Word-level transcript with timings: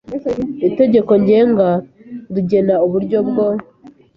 Itegeko 0.67 1.11
Ngenga 1.21 1.69
rigena 2.33 2.75
uburyo 2.85 3.19
bwo 3.27 3.47